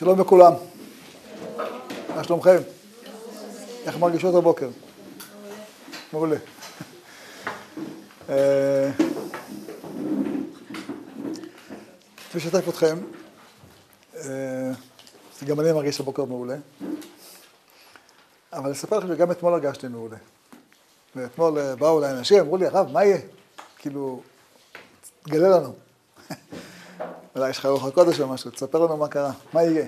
[0.00, 0.52] שלום לכולם.
[2.16, 2.56] מה שלומכם?
[3.86, 4.68] איך מרגישות הבוקר?
[6.12, 6.36] מעולה.
[8.28, 8.90] אה,
[12.34, 12.98] אני אשתף אתכם,
[14.16, 14.70] אה,
[15.46, 16.56] גם אני מרגיש הבוקר מעולה,
[18.52, 20.16] אבל אספר לכם שגם אתמול הרגשתי מעולה.
[21.16, 23.18] ואתמול אה, באו אליי אנשים, אמרו לי, הרב, מה יהיה?
[23.78, 24.22] כאילו,
[25.22, 25.74] תגלה לנו.
[27.40, 29.86] אולי יש לך רוח הקודש או משהו, תספר לנו מה קרה, מה יהיה.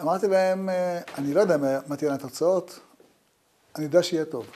[0.00, 1.56] אמרתי להם, אה, אני לא יודע
[1.86, 2.78] מה תהיינה התוצאות,
[3.76, 4.46] אני יודע שיהיה טוב.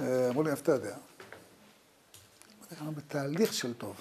[0.00, 0.96] אה, אמרו לי, איפה אתה יודע?
[2.70, 3.96] אנחנו בתהליך של טוב.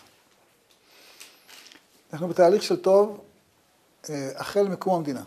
[2.14, 3.22] אנחנו בתהליך של טוב
[4.10, 5.24] אה, החל מקום המדינה.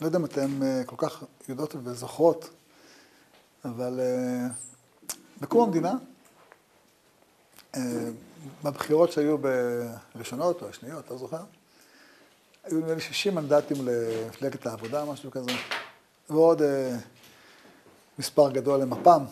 [0.00, 2.50] לא יודע אם אתן כל כך יודעות וזוכרות,
[3.64, 4.00] אבל
[5.40, 5.92] בקום המדינה,
[8.64, 9.36] בבחירות שהיו
[10.14, 11.42] בראשונות או השניות, לא זוכר,
[12.64, 15.52] היו נדמה לי 60 מנדטים למפלגת העבודה, משהו כזה,
[16.30, 16.96] ועוד אה,
[18.18, 19.24] מספר גדול למפ"ם.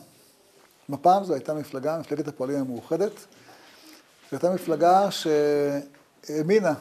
[0.89, 3.27] מפ"ם זו הייתה מפלגה, מפלגת הפועלים המאוחדת, זו
[4.33, 6.75] הייתה מפלגה שהאמינה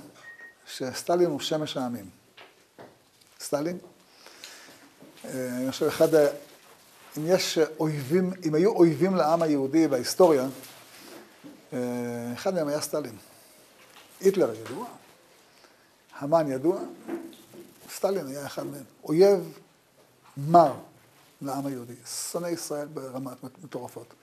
[0.68, 2.10] שסטלין הוא שמש העמים.
[3.40, 3.78] סטלין,
[5.26, 6.16] אה, אני חושב, אחד,
[7.18, 10.48] אם יש אויבים, אם היו אויבים לעם היהודי בהיסטוריה,
[12.34, 13.18] אחד מהם היה סטלין.
[14.20, 14.88] היטלר ידוע,
[16.20, 16.80] המן ידוע,
[17.96, 18.84] סטלין היה אחד מהם.
[19.04, 19.60] אויב
[20.38, 20.74] מר
[21.42, 21.94] לעם היהודי,
[22.32, 24.14] שונא ישראל ברמת מטורפות.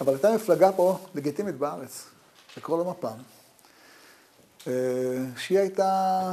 [0.00, 2.06] אבל הייתה מפלגה פה לגיטימית בארץ,
[2.56, 3.18] לקרוא לו מפ"ם,
[4.66, 4.72] אה,
[5.36, 6.32] שהיא הייתה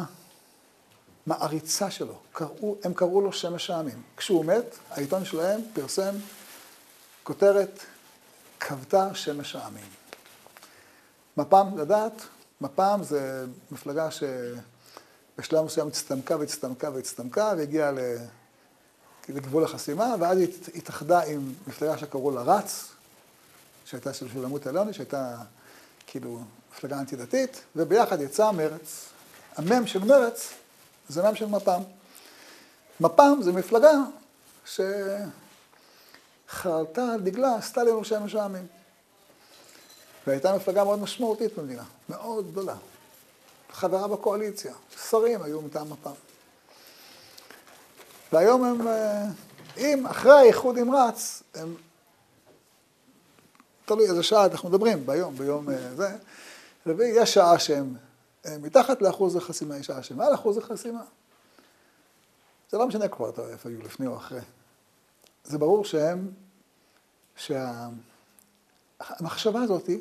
[1.25, 2.19] מעריצה שלו.
[2.31, 4.01] קראו, הם קראו לו שמש העמים.
[4.17, 6.15] כשהוא מת, העיתון שלהם פרסם
[7.23, 7.79] כותרת,
[8.59, 9.96] כבתה שמש העמים.
[11.37, 12.21] מפ"ם, לדעת,
[12.61, 17.91] מפ"ם זה מפלגה שבשלב מסוים הצטמקה והצטמקה והצטמקה והגיעה
[19.29, 22.87] לגבול החסימה, ואז היא התאחדה עם מפלגה שקראו לה רץ,
[23.85, 25.37] שהייתה של שולמות אלוני, שהייתה
[26.07, 26.39] כאילו
[26.71, 29.05] מפלגה אנטי-דתית, וביחד יצא מרץ.
[29.55, 30.53] המם של מרץ
[31.09, 31.81] זה מם של מפ"ם.
[32.99, 33.91] מפ"ם זה מפלגה
[34.65, 35.25] שחרתה
[37.13, 38.76] על דגלה הוא שמש העמים.
[40.27, 42.75] והייתה מפלגה מאוד משמעותית במדינה, מאוד גדולה.
[43.71, 44.73] חברה בקואליציה,
[45.09, 46.11] שרים היו מטעם מפ"ם.
[48.31, 49.25] והיום הם, אה,
[49.77, 51.75] אם אחרי האיחוד עם רץ, הם,
[53.85, 56.17] תלוי איזה שעה אנחנו מדברים, ביום, ביום אה, זה,
[56.85, 57.95] ויש שעה שהם
[58.45, 61.03] מתחת לאחוז החסימה, יש שעה שהם מעל אחוז החסימה.
[62.71, 64.41] זה לא משנה כבר איפה היו, לפני או אחרי.
[65.43, 66.31] זה ברור שהם,
[69.09, 69.99] שהמחשבה הזאת היא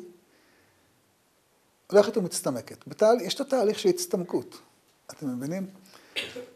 [1.91, 2.87] הולכת ומצטמקת.
[2.87, 3.21] בתהל...
[3.21, 4.57] יש את התהליך של הצטמקות,
[5.09, 5.67] אתם מבינים?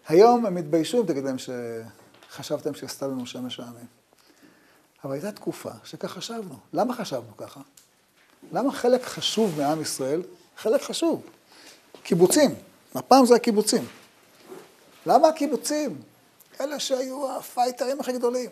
[0.07, 3.85] היום הם התביישו אם תגיד להם שחשבתם שעשתה לנו שמש העמים.
[5.03, 6.55] אבל הייתה תקופה שכך חשבנו.
[6.73, 7.61] למה חשבנו ככה?
[8.51, 10.21] למה חלק חשוב מעם ישראל,
[10.57, 11.21] חלק חשוב,
[12.03, 12.55] קיבוצים,
[12.95, 13.85] הפעם זה הקיבוצים.
[15.05, 16.01] למה הקיבוצים?
[16.61, 18.49] אלה שהיו הפייטרים הכי גדולים.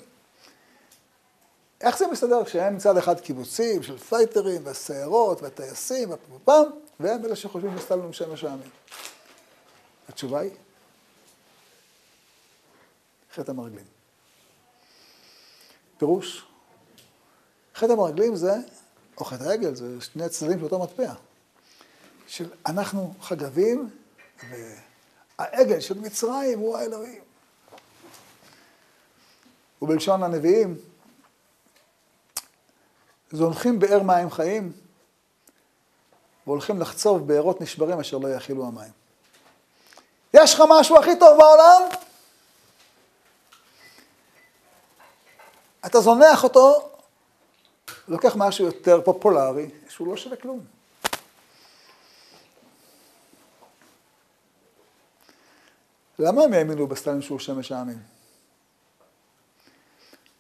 [1.82, 6.66] איך זה מסתדר כשהם מצד אחד קיבוצים של פייטרים והסיירות והטייסים והפעם,
[7.00, 8.70] והם אלה שחושבים שסתם לנו שמש העמים?
[10.10, 10.52] התשובה היא,
[13.34, 13.86] חטא המרגלים.
[15.98, 16.46] פירוש,
[17.76, 18.54] חטא המרגלים זה,
[19.18, 21.14] או חטא העגל, זה שני צדדים של אותו מטבע.
[22.28, 23.90] של אנחנו חגבים,
[24.50, 27.22] והעגל של מצרים הוא האלוהים.
[29.82, 30.78] ובלשון הנביאים,
[33.32, 34.72] זונחים באר מים חיים,
[36.48, 38.92] והולכים לחצוב בארות נשברים אשר לא יכילו המים.
[40.34, 41.82] יש לך משהו הכי טוב בעולם?
[45.86, 46.90] אתה זונח אותו,
[48.08, 50.66] לוקח משהו יותר פופולרי, שהוא לא שווה כלום.
[56.20, 58.19] למה הם האמינו בסטלין שהוא שמש העמים?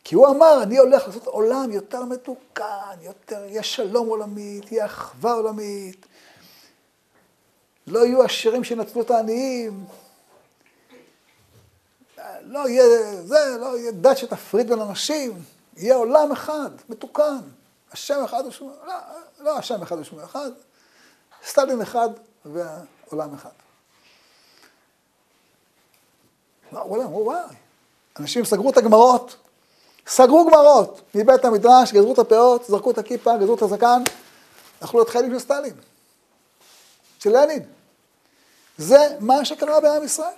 [0.09, 5.33] כי הוא אמר, אני הולך לעשות עולם יותר מתוקן, יותר, יהיה שלום עולמי, תהיה אחווה
[5.33, 6.05] עולמית,
[7.87, 9.85] לא יהיו עשירים שינצלו את העניים,
[12.41, 12.83] לא יהיה
[13.23, 15.43] זה, לא יהיה דת שתפריד בין אנשים,
[15.77, 17.41] יהיה עולם אחד, מתוקן,
[17.91, 18.93] השם אחד ושמו, לא,
[19.39, 20.51] לא השם אחד ושמו אחד,
[21.45, 22.09] סטלין אחד
[22.45, 23.49] ועולם אחד.
[26.71, 27.55] וואו, וואי,
[28.19, 29.48] אנשים סגרו את הגמרות.
[30.09, 34.03] סגרו גמרות מבית המדרש, גזרו את הפאות, זרקו את הכיפה, גזרו את הזקן,
[34.83, 35.73] יכלו להיות חיילים של סטלין,
[37.19, 37.63] של לנין.
[38.77, 40.33] זה מה שקרה בעם ישראל.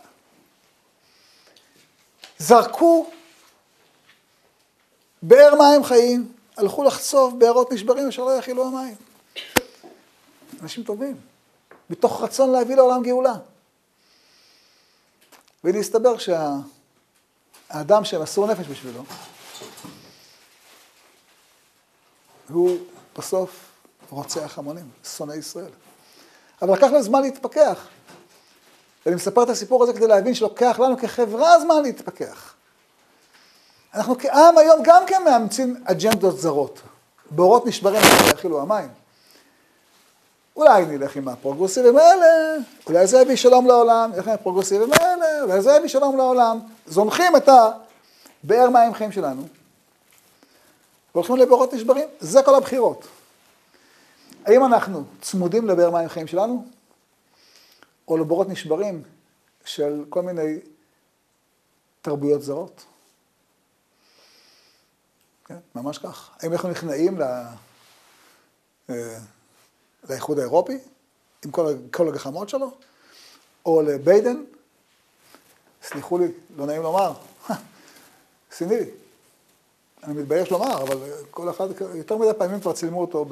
[2.38, 3.10] זרקו
[5.22, 8.96] באר מים חיים, הלכו לחצוב בארות נשברים אשר לא יכילו המים.
[10.62, 11.18] אנשים טובים,
[11.90, 13.34] מתוך רצון להביא לעולם גאולה.
[15.64, 19.04] ולהסתבר שהאדם שהם מסרו נפש בשבילו,
[22.52, 22.78] הוא
[23.18, 23.50] בסוף
[24.10, 25.72] רוצח המונים, שונא ישראל.
[26.62, 27.88] אבל לקח לנו זמן להתפכח.
[29.06, 32.54] ואני מספר את הסיפור הזה כדי להבין שלוקח לנו כחברה זמן להתפכח.
[33.94, 36.82] אנחנו כעם היום גם כן מאמצים אג'נדות זרות.
[37.32, 38.02] בורות נשברים
[38.34, 38.90] יכילו המים.
[40.56, 42.56] אולי נלך עם הפרוגרסיבים האלה,
[42.88, 46.60] אולי זה יביא שלום לעולם, נלך עם הפרוגרסיבים האלה, אולי זה יביא שלום לעולם.
[46.88, 47.50] זונחים את
[48.44, 49.42] הבאר מים חיים שלנו,
[51.16, 53.08] והולכים לבורות נשברים, זה כל הבחירות.
[54.46, 56.66] האם אנחנו צמודים לבאר מים חיים שלנו,
[58.08, 59.04] או לבורות נשברים
[59.66, 60.60] של כל מיני
[62.02, 62.86] תרבויות זרות?
[65.46, 66.30] כן, ממש כך.
[66.40, 67.24] האם אנחנו נכנעים ל...
[68.90, 69.18] אה,
[70.10, 70.78] לאיחוד האירופי,
[71.46, 72.72] עם כל, כל הגחמות שלו,
[73.66, 74.44] או לביידן,
[75.84, 77.14] סליחו לי, לא נעים לומר,
[78.52, 79.01] סיני.
[80.04, 80.98] אני מתבייש לומר, אבל
[81.32, 83.26] כל אחד, יותר מדי פעמים כבר צילמו אותו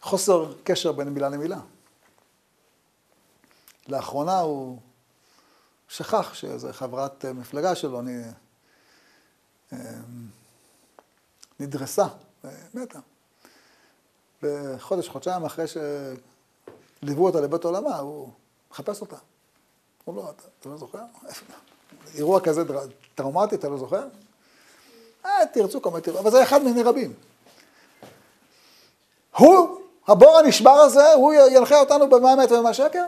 [0.00, 1.60] בחוסר קשר בין מילה למילה.
[3.88, 4.78] לאחרונה הוא
[5.88, 8.00] שכח שאיזו חברת מפלגה שלו
[9.72, 9.78] אה,
[11.60, 12.06] נדרסה,
[12.74, 12.98] מתה.
[14.42, 18.30] וחודש, חודשיים אחרי שליוו אותה לבית עולמה, הוא
[18.70, 19.16] מחפש אותה.
[20.04, 21.02] הוא לא, אתה, אתה לא זוכר?
[22.14, 22.62] אירוע כזה
[23.14, 24.08] טראומטי, אתה לא זוכר?
[25.26, 27.12] אה, תרצו כמה תרצו, אבל זה אחד מני רבים.
[29.36, 33.04] הוא, הבור הנשבר הזה, הוא ינחה אותנו במה אמת ובמה שקר?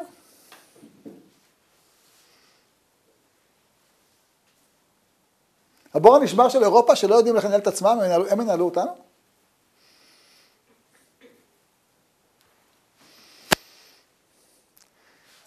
[5.95, 7.99] הבור הנשבר של אירופה, שלא יודעים איך לנהל את עצמם,
[8.31, 9.07] הם ינהלו אותנו?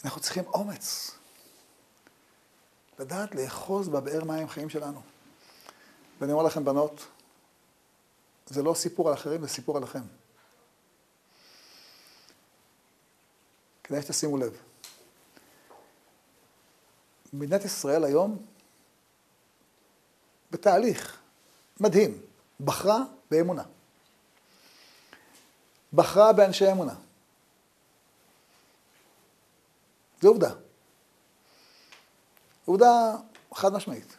[0.05, 1.11] אנחנו צריכים אומץ.
[2.99, 5.01] לדעת לאחוז בבאר מים חיים שלנו.
[6.19, 7.07] ואני אומר לכם, בנות,
[8.45, 10.01] זה לא סיפור על אחרים, זה סיפור עליכם.
[13.83, 14.57] כדאי שתשימו לב.
[17.33, 18.45] מדינת ישראל היום
[20.51, 21.19] בתהליך
[21.79, 22.21] מדהים,
[22.59, 23.63] בחרה באמונה.
[25.93, 26.95] בחרה באנשי אמונה.
[30.21, 30.53] זו עובדה.
[32.65, 33.15] עובדה
[33.53, 34.18] חד משמעית.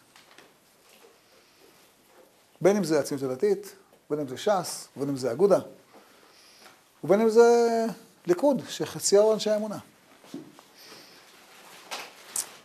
[2.61, 3.75] בין אם זה הציונות הדתית,
[4.11, 5.59] בין אם זה ש"ס, בין אם זה אגודה,
[7.05, 7.87] ובין אם זה
[8.27, 9.79] ליכוד, שחציו אנשי אמונה.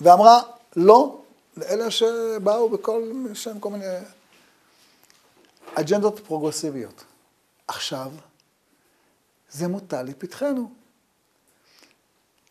[0.01, 0.41] ואמרה
[0.75, 1.21] לא
[1.57, 3.85] לאלה שבאו בכל שם כל מיני
[5.73, 7.03] אג'נדות פרוגרסיביות.
[7.67, 8.11] עכשיו,
[9.49, 10.71] זה מוטל לפתחנו.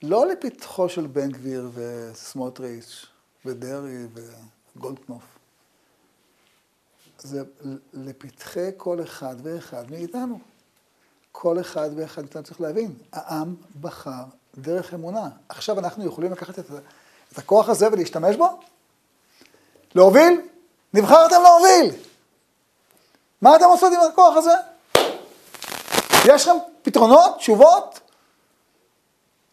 [0.03, 3.07] לא לפתחו של בן גביר וסמוטריץ'
[3.45, 4.07] ודרעי
[4.77, 5.34] וגולדקנופ.
[7.25, 7.43] זה
[7.93, 10.39] לפתחי כל אחד ואחד מאיתנו.
[11.33, 14.25] כל אחד ואחד מאיתנו צריך להבין, העם בחר
[14.59, 15.29] דרך אמונה.
[15.49, 16.71] עכשיו אנחנו יכולים לקחת את,
[17.33, 18.61] את הכוח הזה ולהשתמש בו?
[19.95, 20.41] להוביל?
[20.95, 22.01] נבחרתם להוביל.
[23.43, 24.55] מה אתם עושים עם הכוח הזה?
[26.25, 28.01] יש לכם פתרונות, תשובות?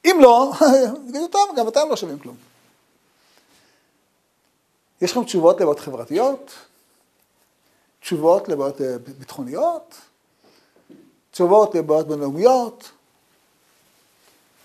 [0.06, 0.52] אם לא,
[1.08, 2.36] תגידו, טוב, גם אתם לא שווים כלום.
[5.02, 6.52] יש לכם תשובות לבעיות חברתיות,
[8.02, 9.96] תשובות לבעיות אה, ביטחוניות,
[11.32, 12.92] תשובות לבעיות בינלאומיות,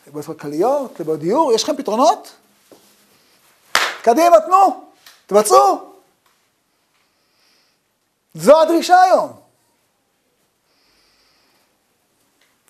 [0.07, 2.33] לבעיות כלכליות, לבעיות דיור, יש לכם פתרונות?
[4.03, 4.85] קדימה, תנו,
[5.27, 5.93] תבצעו.
[8.35, 9.33] זו הדרישה היום.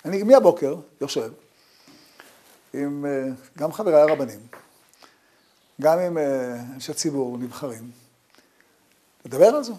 [0.04, 1.32] אני מהבוקר יושב,
[2.75, 4.46] עם אה, גם חבריי הרבנים,
[5.80, 7.90] גם עם אה, אנשי ציבור נבחרים,
[9.25, 9.73] לדבר על זה.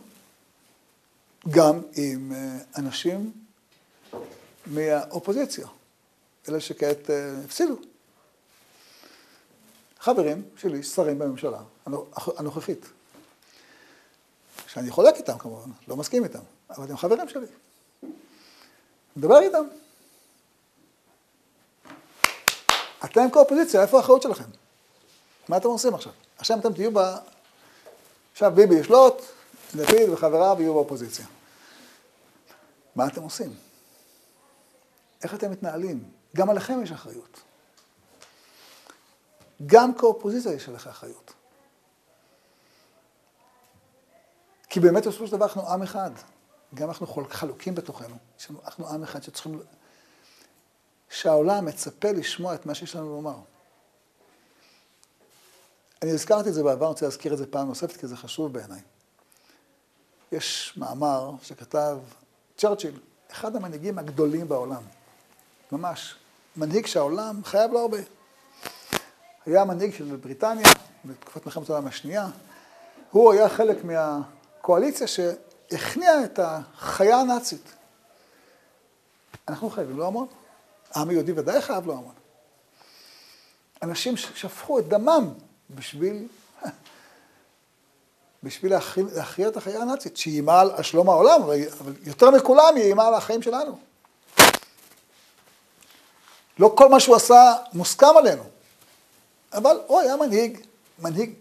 [1.49, 3.31] גם עם אה, אנשים
[4.65, 5.67] מהאופוזיציה,
[6.49, 7.09] אלה שכעת
[7.45, 7.75] הפסידו.
[9.99, 11.59] חברים שלי, שרים בממשלה
[12.15, 12.85] הנוכחית,
[14.67, 16.39] שאני חולק איתם כמובן, לא מסכים איתם,
[16.69, 17.45] אבל הם חברים שלי.
[19.17, 19.65] מדבר איתם.
[23.05, 24.43] אתם כאופוזיציה, איפה האחריות שלכם?
[25.49, 26.13] מה אתם עושים עכשיו?
[26.37, 26.99] עכשיו אתם תהיו ב...
[28.31, 29.21] עכשיו ביבי ישלוט,
[29.75, 31.25] לפיד וחבריו יהיו באופוזיציה.
[32.97, 33.55] מה אתם עושים?
[35.23, 36.11] איך אתם מתנהלים?
[36.35, 37.41] גם עליכם יש אחריות.
[39.65, 41.33] גם כאופוזיציה יש עליך אחריות.
[44.69, 46.11] כי באמת בסופו של דבר אנחנו עם אחד.
[46.73, 48.15] גם אנחנו חלוקים בתוכנו.
[48.65, 49.59] אנחנו עם אחד שצריכים...
[51.09, 53.37] שהעולם מצפה לשמוע את מה שיש לנו לומר.
[56.01, 58.53] אני הזכרתי את זה בעבר, אני רוצה להזכיר את זה פעם נוספת, כי זה חשוב
[58.53, 58.81] בעיניי.
[60.31, 61.97] יש מאמר שכתב
[62.57, 62.99] צ'רצ'יל,
[63.31, 64.81] אחד המנהיגים הגדולים בעולם.
[65.71, 66.15] ממש.
[66.55, 67.97] מנהיג שהעולם חייב לו הרבה.
[69.45, 70.67] היה מנהיג של בריטניה
[71.05, 72.27] בתקופת מלחמת העולם השנייה.
[73.11, 77.73] הוא היה חלק מהקואליציה שהכניעה את החיה הנאצית.
[79.47, 80.27] אנחנו חייבים לו המון.
[80.91, 82.13] העם היהודי ודאי חייב לו המון.
[83.83, 85.29] אנשים ששפכו את דמם
[85.69, 86.27] בשביל,
[88.43, 88.73] בשביל
[89.13, 93.13] להכריע את החיה הנאצית, שהיא איימה על שלום העולם, אבל יותר מכולם היא איימה על
[93.13, 93.77] החיים שלנו.
[96.59, 98.43] לא כל מה שהוא עשה מוסכם עלינו,
[99.53, 100.59] אבל הוא היה מנהיג,
[100.99, 101.33] מנהיג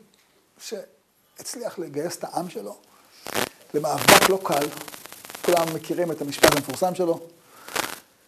[0.60, 2.76] שהצליח לגייס את העם שלו
[3.74, 4.66] למאבק לא קל.
[5.46, 7.20] כולם מכירים את המשפט המפורסם שלו.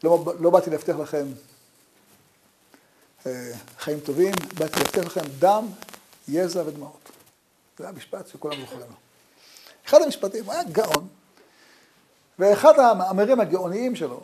[0.02, 1.26] לא, לא באתי להבטיח לכם
[3.26, 5.66] אה, חיים טובים, באתי להבטיח לכם דם,
[6.28, 7.07] יזע ודמעות.
[7.78, 8.96] זה המשפט שכולם זוכרים לו.
[9.86, 11.08] אחד המשפטים, הוא היה גאון,
[12.38, 14.20] ואחד המאמרים הגאוניים שלו,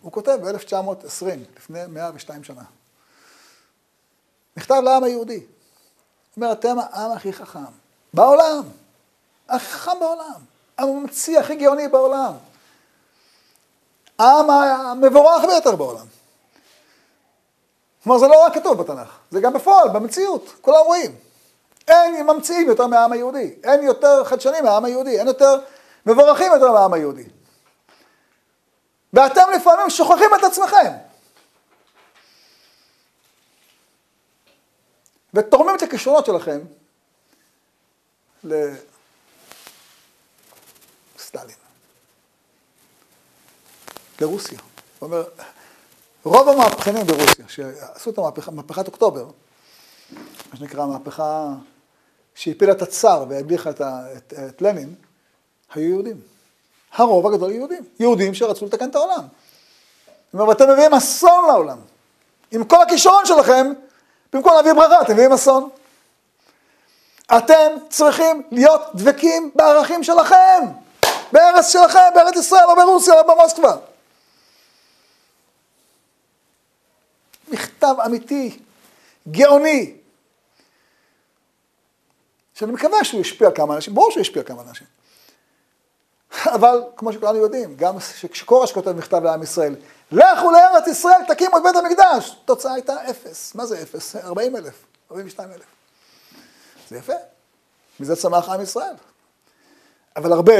[0.00, 1.26] הוא כותב ב-1920,
[1.56, 2.62] לפני 102 שנה.
[4.56, 5.38] מכתב לעם היהודי.
[5.38, 5.46] הוא
[6.36, 7.64] אומר, אתם העם הכי חכם
[8.14, 8.62] בעולם,
[9.48, 10.40] הכי חכם בעולם,
[10.78, 12.32] הממציא הכי גאוני בעולם,
[14.18, 16.06] העם המבורך ביותר בעולם.
[18.04, 21.25] כלומר, זה לא רק כתוב בתנ"ך, זה גם בפועל, במציאות, כולם רואים.
[21.88, 25.60] אין ממציאים יותר מהעם היהודי, אין יותר חדשנים מהעם היהודי, אין יותר
[26.06, 27.24] מבורכים יותר מהעם היהודי.
[29.12, 30.92] ואתם לפעמים שוכחים את עצמכם.
[35.34, 36.60] ותורמים את הכישרונות שלכם
[41.14, 41.56] לסטלין,
[44.20, 44.58] לרוסיה.
[44.98, 45.24] הוא אומר,
[46.24, 49.30] רוב המהפכנים ברוסיה, שעשו את המהפכה, מהפכת אוקטובר,
[50.50, 51.54] מה שנקרא מהפכה
[52.36, 53.80] שהפילה את הצאר והדליכה את,
[54.16, 54.94] את, את לנין,
[55.74, 56.20] היו יהודים.
[56.92, 57.84] הרוב הגדול יהודים.
[58.00, 59.22] יהודים שרצו לתקן את העולם.
[60.26, 61.78] זאת אומרת, ואתם מביאים אסון לעולם.
[62.50, 63.72] עם כל הכישרון שלכם,
[64.32, 65.68] במקום להביא ברכה, אתם מביאים אסון.
[67.36, 70.60] אתם צריכים להיות דבקים בערכים שלכם,
[71.32, 73.76] בארץ שלכם, בארץ ישראל, לא ברוסיה, לא במוסקבה.
[77.48, 78.58] מכתב אמיתי,
[79.30, 79.94] גאוני,
[82.56, 84.86] שאני מקווה שהוא ישפיע על כמה אנשים, ברור שהוא ישפיע על כמה אנשים.
[86.54, 87.96] אבל כמו שכולנו יודעים, גם
[88.30, 89.76] כשקורש כותב מכתב לעם ישראל,
[90.12, 92.36] לכו לארץ ישראל, תקימו את בית המקדש.
[92.42, 93.54] התוצאה הייתה אפס.
[93.54, 94.16] מה זה אפס?
[94.16, 95.64] 40 אלף, 42 אלף.
[96.88, 97.12] זה יפה.
[98.00, 98.94] מזה צמח עם ישראל.
[100.16, 100.52] אבל הרבה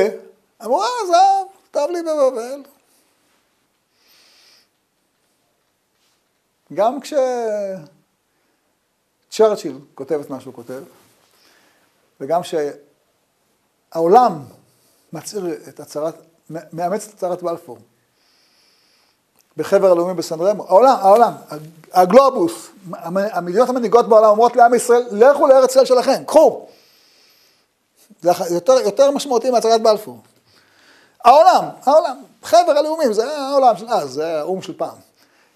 [0.64, 2.62] אמרו, אה, עזוב, טוב לי בבבל.
[6.74, 6.98] גם
[9.30, 10.82] כשצ'רצ'יל כותב את מה שהוא כותב,
[12.20, 12.40] וגם
[13.92, 14.42] כשהעולם
[15.12, 16.14] מצהיר את הצהרת,
[16.50, 17.78] מאמץ את הצהרת בלפור.
[19.56, 21.32] בחבר הלאומי בסן רמו, העולם, העולם,
[21.92, 22.68] הגלובוס,
[23.12, 26.66] המדינות המנהיגות בעולם אומרות לעם ישראל, לכו לארץ ישראל שלכם, קחו.
[28.20, 30.18] זה יותר, יותר משמעותי מהצהרת בלפור.
[31.24, 34.96] העולם, העולם, חבר הלאומים, זה העולם של אז, זה האו"ם של פעם.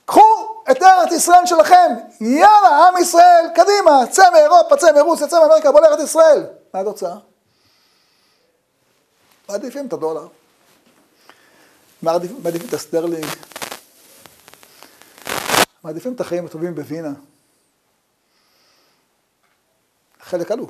[0.05, 5.73] קחו את ארץ ישראל שלכם, יאללה, עם ישראל, קדימה, צא מאירופה, צא מרוסיה, צא מאמריקה,
[5.73, 6.47] בוא לארץ ישראל.
[6.75, 7.17] מה התוצאה?
[9.49, 10.27] מעדיפים את הדולר.
[12.03, 13.27] מעדיפים, מעדיפים את הסטרלינג.
[15.85, 17.13] מעדיפים את החיים הטובים בווינה.
[20.21, 20.67] חלק עלו.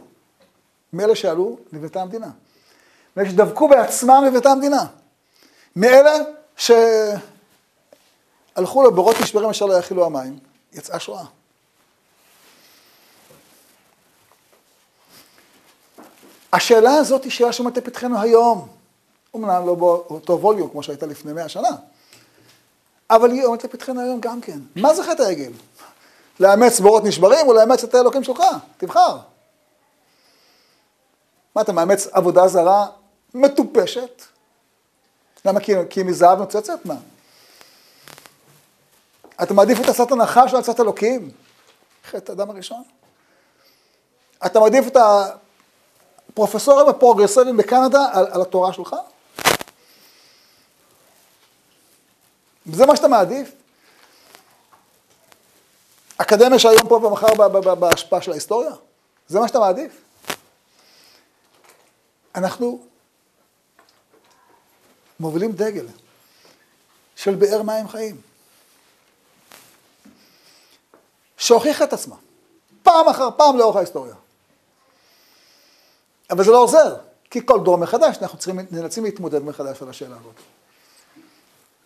[0.93, 2.31] מאלה שעלו, נבנתה המדינה.
[3.17, 4.87] מאלה שדבקו בעצמם, נבנתה המדינה.
[5.77, 6.13] מאלה
[8.55, 10.39] שהלכו לבורות נשברים אשר לא יכילו המים,
[10.73, 11.25] יצאה שואה.
[16.53, 18.69] השאלה הזאת היא שאלה שעומדת לפתחנו היום.
[19.35, 21.69] אומנם לא באותו ווליום כמו שהייתה לפני מאה שנה,
[23.11, 24.59] אבל היא עומדת לפתחנו היום גם כן.
[24.77, 25.53] מה זה חטא העגל?
[26.41, 28.43] לאמץ בורות נשברים או לאמץ את האלוקים שלך?
[28.77, 29.17] תבחר.
[31.57, 32.87] מה, אתה מאמץ עבודה זרה
[33.35, 34.23] מטופשת?
[35.45, 35.61] למה?
[35.61, 36.85] כי, כי מזהב נוצצת?
[36.85, 36.95] מה?
[39.43, 41.31] אתה מעדיף את עצת הנחש על עצת אלוקים?
[42.11, 42.83] חטא האדם הראשון.
[44.47, 44.97] אתה מעדיף את
[46.29, 48.97] הפרופסורים הפרוגרסיביים בקנדה על, על התורה שלך?
[52.73, 53.53] זה מה שאתה מעדיף?
[56.17, 58.71] אקדמיה שהיום פה ומחר בהשפעה של ההיסטוריה?
[59.29, 60.03] זה מה שאתה מעדיף?
[62.35, 62.87] אנחנו
[65.21, 65.87] מובילים דגל
[67.17, 68.21] של באר מים חיים,
[71.41, 72.17] שהוכיחה את עצמה,
[72.83, 74.15] פעם אחר פעם לאורך ההיסטוריה.
[76.31, 76.97] אבל זה לא עוזר,
[77.31, 80.35] כי כל דור מחדש אנחנו צריכים, נאלצים להתמודד מחדש על השאלה הזאת.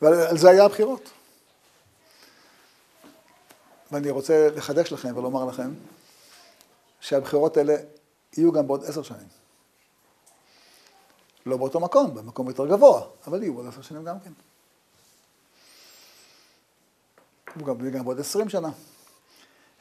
[0.03, 1.11] ועל זה היה הבחירות.
[3.93, 5.75] ואני רוצה לחדש לכם ולומר לכם
[7.01, 7.75] שהבחירות האלה
[8.37, 9.29] יהיו גם בעוד עשר שנים.
[11.47, 14.33] לא באותו מקום, במקום יותר גבוה, אבל יהיו בעוד עשר שנים גם כן.
[17.57, 18.71] וגם, גם בעוד עשרים שנה.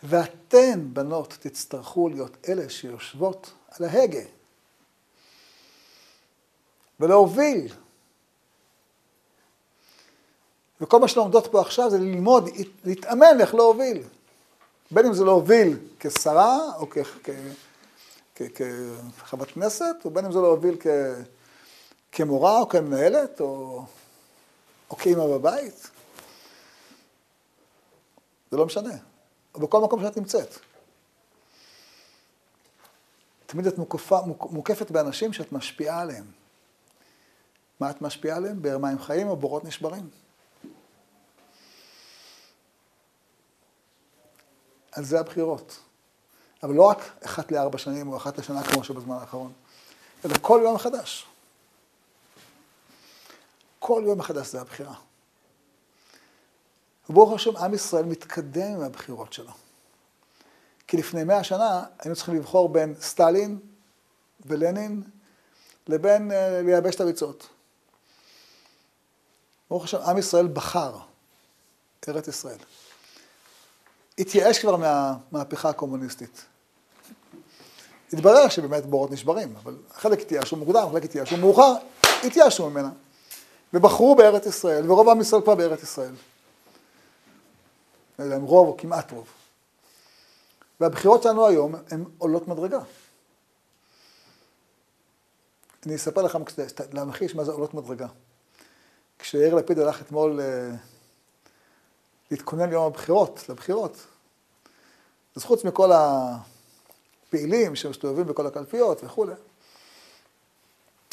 [0.03, 4.23] ואתן, בנות, תצטרכו להיות אלה שיושבות על ההגה
[6.99, 7.73] ולהוביל.
[10.81, 12.49] וכל מה שלומדות פה עכשיו זה ללמוד,
[12.83, 14.03] להתאמן איך להוביל.
[14.91, 16.87] בין אם זה להוביל כשרה או
[18.35, 20.87] כחברת כנסת, ובין אם זה להוביל כ...
[22.11, 23.83] כמורה או כמנהלת או,
[24.89, 25.89] או כאימא בבית.
[28.51, 29.12] זה לא משנה.
[29.57, 30.59] בכל מקום שאת נמצאת.
[33.45, 36.25] תמיד את מוקפה, מוקפת באנשים שאת משפיעה עליהם.
[37.79, 38.61] מה את משפיעה עליהם?
[38.61, 40.09] באר מים חיים או בורות נשברים?
[44.91, 45.79] על זה הבחירות.
[46.63, 49.53] אבל לא רק אחת לארבע שנים או אחת לשנה כמו שבזמן האחרון,
[50.25, 51.25] אלא כל יום מחדש.
[53.79, 54.93] כל יום מחדש זה הבחירה.
[57.09, 59.51] וברוך השם, עם ישראל מתקדם עם הבחירות שלו.
[60.87, 63.59] כי לפני מאה שנה היינו צריכים לבחור בין סטלין
[64.45, 65.03] ולנין
[65.87, 66.33] לבין uh,
[66.65, 67.47] לייבש את הביצות.
[69.69, 70.97] ברוך השם, עם ישראל בחר
[72.09, 72.57] ארץ ישראל.
[74.19, 76.45] התייאש כבר מהמהפכה הקומוניסטית.
[78.13, 81.73] התברר שבאמת בורות נשברים, אבל חלק התייאשו מוקדם, חלק התייאשו מאוחר,
[82.23, 82.89] התייאשו ממנה.
[83.73, 86.13] ובחרו בארץ ישראל, ורוב עם ישראל כבר בארץ ישראל.
[88.23, 89.27] לא יודע אם רוב או כמעט רוב.
[90.79, 92.79] והבחירות שלנו היום הן עולות מדרגה.
[95.85, 96.37] אני אספר לך
[96.93, 98.07] להמחיש מה זה עולות מדרגה.
[99.19, 100.75] כשיאיר לפיד הלך אתמול אה,
[102.31, 103.97] להתכונן ליום הבחירות, לבחירות,
[105.35, 109.33] אז חוץ מכל הפעילים שמסתובבים בכל הקלפיות וכולי,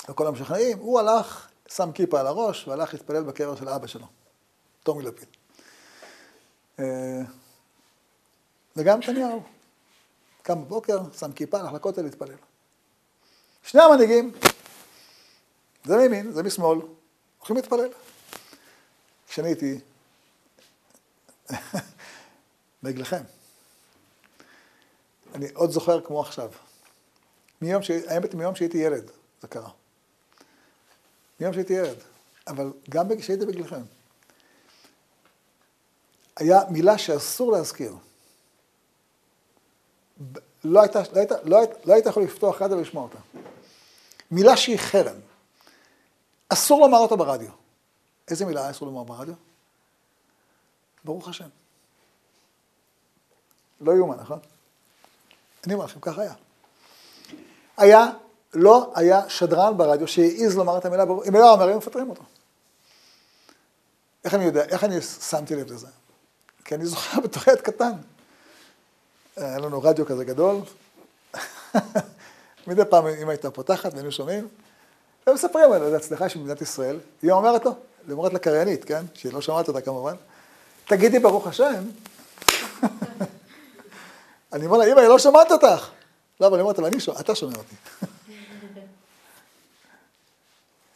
[0.09, 4.07] וכל המשכנעים, הוא הלך שם כיפה על הראש והלך להתפלל בקבר של אבא שלו,
[4.83, 5.40] טומי לפיד.
[6.81, 7.23] אה,
[8.77, 9.43] וגם נתניהו,
[10.43, 12.35] קם בבוקר, שם כיפה, הלך לכותל להתפלל.
[13.65, 14.33] שני המנהיגים,
[15.85, 16.79] זה מימין, זה משמאל,
[17.39, 17.89] הולכים להתפלל.
[19.29, 19.81] כשאני הייתי
[22.83, 23.23] בגללכם.
[25.35, 26.51] אני עוד זוכר כמו עכשיו.
[27.61, 27.91] מיום ש...
[27.91, 29.11] האמת, מיום שהייתי ילד,
[29.43, 29.71] זה קרה.
[31.41, 31.97] מיום שהייתי ילד,
[32.47, 33.83] אבל גם כשהייתי בגילכם.
[36.37, 37.95] היה מילה שאסור להזכיר.
[40.65, 43.19] לא היית, לא היית, לא היית, לא היית יכול לפתוח רדיו ולשמוע אותה.
[44.31, 45.17] מילה שהיא חרם.
[46.49, 47.51] אסור לומר אותה ברדיו.
[48.29, 49.35] איזה מילה אסור לומר ברדיו?
[51.05, 51.49] ברוך השם.
[53.81, 54.39] לא יאומן, נכון?
[55.67, 56.35] אני אומר לכם, ככה היה.
[57.77, 58.07] היה
[58.55, 62.23] לא היה שדרן ברדיו שהעז לומר את המילה ברור, אם היה אומר, היו מפטרים אותו.
[64.25, 65.87] איך אני יודע, איך אני שמתי לב לזה?
[66.71, 67.93] כי אני זוכר בתור ילד קטן.
[69.37, 70.57] היה לנו רדיו כזה גדול,
[72.67, 74.49] מדי פעם אמא הייתה פותחת והיינו שומעים,
[75.27, 77.75] ומספרים על ההצלחה של מדינת ישראל, היא אומרת לו,
[78.11, 79.05] אומרת לקריינית, כן?
[79.15, 80.15] שהיא לא שומעת אותה כמובן,
[80.87, 81.85] תגידי ברוך השם.
[84.53, 85.89] אני אומר לה, אמא, היא לא שומעת אותך.
[86.41, 86.89] לא, אבל אני אומרת לה,
[87.21, 87.75] אתה שומע אותי.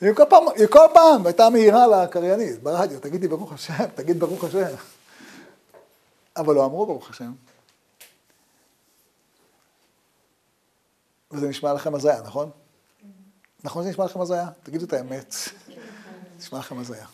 [0.01, 4.45] היא כל פעם, היא כל פעם הייתה מהירה לקריינית ברדיו, תגידי ברוך השם, תגיד ברוך
[4.45, 4.75] השם.
[6.37, 7.33] אבל לא אמרו ברוך השם.
[11.31, 12.51] וזה נשמע לכם הזיה, נכון?
[13.65, 14.49] נכון זה נשמע לכם הזיה?
[14.63, 15.35] תגידו את האמת.
[16.39, 17.07] נשמע לכם הזיה.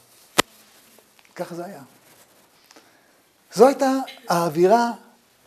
[1.34, 1.82] ככה זה היה.
[3.54, 3.90] זו הייתה
[4.28, 4.90] האווירה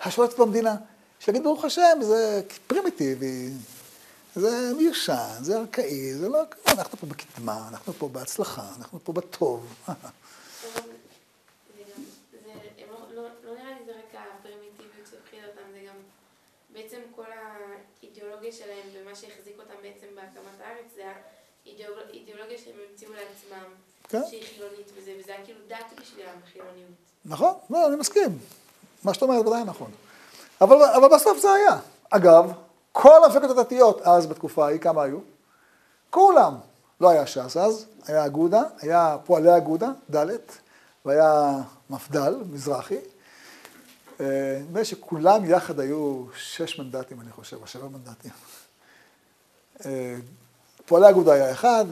[0.02, 0.76] השולטת במדינה.
[1.20, 3.50] שיגיד ברוך השם, זה פרימיטיבי,
[4.36, 6.44] זה מיושן, זה ארכאי, זה לא...
[6.68, 9.76] אנחנו פה בקדמה, אנחנו פה בהצלחה, אנחנו פה בטוב.
[16.84, 17.24] בעצם כל
[18.02, 21.04] האידיאולוגיה שלהם ומה שהחזיק אותם בעצם בהקמת הארץ זה
[21.66, 23.70] האידיאולוגיה שהם המציאו לעצמם,
[24.10, 24.22] כן.
[24.30, 26.92] שהיא חילונית וזה, וזה היה כאילו דת בשבילם, חילוניות.
[27.26, 28.38] נכון, לא, אני מסכים.
[29.04, 29.92] מה שאת אומרת ודאי נכון.
[30.62, 31.80] אבל, אבל בסוף זה היה.
[32.10, 32.52] אגב,
[32.92, 35.20] כל המפלגות הדתיות אז בתקופה ההיא, כמה היו?
[36.10, 36.56] כולם.
[37.02, 40.28] לא היה ש"ס אז, היה אגודה, היה פועלי אגודה, ד',
[41.06, 41.52] והיה
[41.90, 42.98] מפד"ל, מזרחי.
[44.24, 48.32] אה, נדמה לי שכולם יחד היו שש מנדטים, אני חושב, או שבע מנדטים.
[49.86, 50.16] אה,
[50.86, 51.86] פועלי אגודה היה אחד,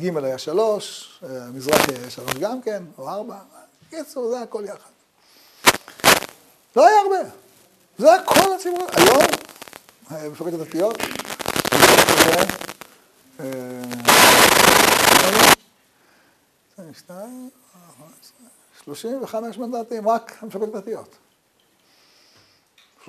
[0.00, 3.38] ג' היה שלוש, אה, מזרחי היה שלוש גם כן, או ארבע.
[3.86, 4.90] בקיצור, זה הכל יחד.
[6.76, 7.30] לא היה הרבה.
[7.98, 8.86] זה הכל הציבור.
[8.92, 10.96] היום, מפלגת הדתיות,
[18.84, 21.16] שלושים וחמש מנדטים, רק המפלגות הדתיות.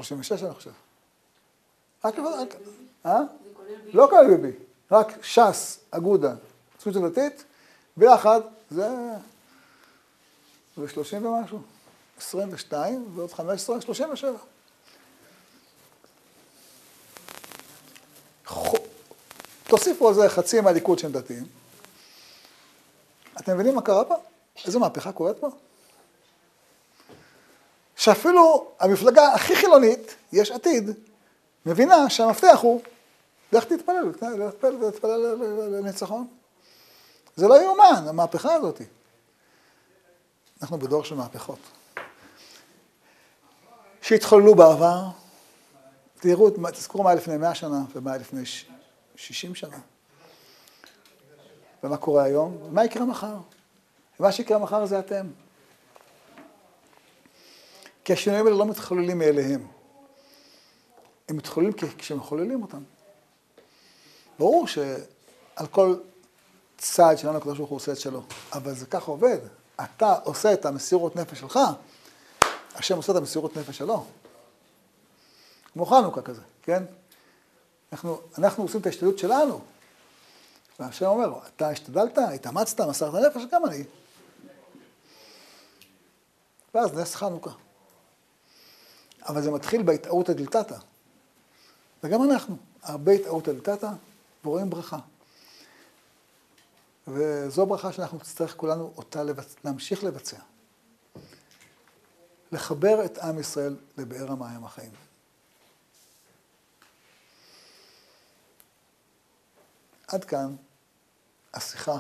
[0.04, 0.72] שלושים ושש, אני חושב.
[2.06, 2.56] רק, רק,
[3.06, 3.20] אה?
[3.94, 4.58] לא כולל ביבי,
[4.92, 6.34] רק ש"ס, אגודה,
[6.78, 7.44] ציונות הדתית,
[7.98, 8.88] ביחד זה,
[10.78, 11.62] זה שלושים ומשהו.
[12.18, 14.38] עשרים ושתיים ועוד חמש עשרה, שלושים ושבע.
[19.64, 21.46] תוסיפו על זה חצי מהליכוד שהם דתיים.
[23.40, 24.16] אתם מבינים מה קרה פה?
[24.66, 25.50] איזה מהפכה קורית פה?
[28.00, 30.90] שאפילו המפלגה הכי חילונית, יש עתיד,
[31.66, 32.82] מבינה שהמפתח הוא,
[33.52, 34.12] לך תתפלל,
[34.52, 35.36] תתפלל ותתפלל
[35.72, 36.28] לניצחון.
[37.36, 38.82] זה לא יאומן, המהפכה הזאת.
[40.62, 41.60] אנחנו בדור של מהפכות.
[44.02, 45.04] שהתחוללו בעבר,
[46.20, 48.44] תראו, תזכרו מה לפני מאה שנה ומה לפני
[49.16, 49.78] שישים שנה.
[51.84, 52.58] ומה קורה היום?
[52.72, 53.38] מה יקרה מחר?
[54.20, 55.26] ומה שיקרה מחר זה אתם.
[58.10, 59.68] כי השינויים האלה לא מתחוללים מאליהם.
[61.30, 62.84] הם מתחוללים כשמחוללים אותם.
[64.40, 65.96] ברור שעל כל
[66.78, 69.38] צעד שלנו הקדוש ברוך הוא עושה את שלו, אבל זה ככה עובד.
[69.84, 71.60] אתה עושה את המסירות נפש שלך,
[72.76, 74.06] השם עושה את המסירות נפש שלו.
[75.74, 76.84] כמו חנוכה כזה, כן?
[77.92, 79.62] אנחנו, אנחנו עושים את ההשתדלות שלנו.
[80.80, 83.84] והשם אומר, אתה השתדלת, התאמצת, מסרת נפש, גם אני.
[86.74, 87.52] ואז נס חנוכה.
[89.28, 90.76] אבל זה מתחיל בהתערות הדלתתא.
[92.04, 93.90] וגם אנחנו, הרבה התערות הדלתתא,
[94.46, 95.00] ורואים ברכה.
[97.08, 99.56] וזו ברכה שאנחנו נצטרך כולנו אותה לבצ...
[99.64, 100.38] להמשיך לבצע.
[102.52, 104.92] לחבר את עם ישראל לבאר המים החיים.
[110.08, 110.56] עד כאן
[111.54, 111.98] השיחה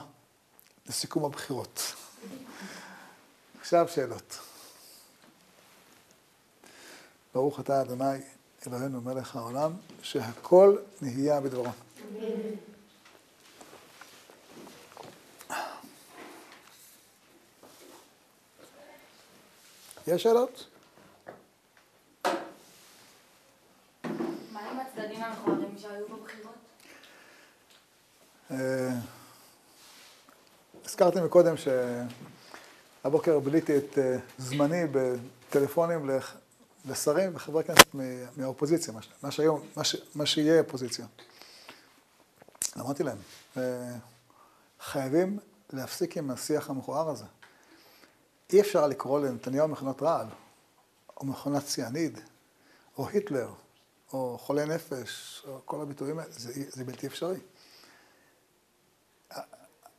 [0.88, 1.82] לסיכום הבחירות.
[3.62, 4.49] עכשיו שאלות.
[7.34, 7.84] ברוך אתה ה'
[8.68, 11.72] אלוהינו מלך העולם, שהכל נהיה בדברו.
[20.08, 20.66] יש שאלות?
[24.52, 26.56] מה עם הצדדים המכוערים שהיו בבחירות?
[28.52, 28.90] אה,
[30.86, 36.10] הזכרתי מקודם שהבוקר ביליתי את אה, זמני בטלפונים
[36.86, 37.88] לשרים וחברי כנסת
[38.38, 41.06] מהאופוזיציה, מה שהיום, מה, ש, מה שיהיה אופוזיציה.
[42.78, 43.18] אמרתי להם,
[43.58, 43.96] אה,
[44.80, 45.40] חייבים
[45.74, 47.26] להפסיק עם השיח המכוער הזה.
[48.54, 50.28] אי אפשר לקרוא לנתניהו מכונת רעל,
[51.18, 52.20] או מכונת ציאניד,
[52.98, 53.50] או היטלר,
[54.14, 57.40] או חולה נפש, או כל הביטויים האלה, זה, זה בלתי אפשרי.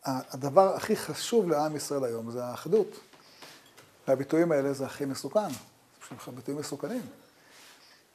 [0.05, 3.01] הדבר הכי חשוב לעם ישראל היום זה האחדות.
[4.09, 5.49] והביטויים האלה זה הכי מסוכן,
[6.19, 7.03] פשוט ביטויים מסוכנים.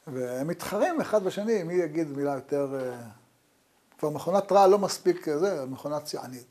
[0.06, 2.80] והם מתחרים אחד בשני, מי יגיד מילה יותר...
[2.80, 2.98] אה,
[3.98, 6.46] כבר מכונת רעל לא מספיק זה, מכונת ציאנית.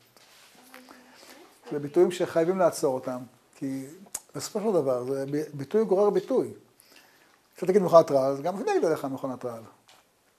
[1.72, 3.18] זה ביטויים שחייבים לעצור אותם.
[3.54, 3.86] כי
[4.34, 6.52] בסופו של דבר, זה ביטוי גורר ביטוי.
[7.56, 9.62] כשאתה תגיד מכונת רעל, אז גם אני אגיד עליך מכונת רעל.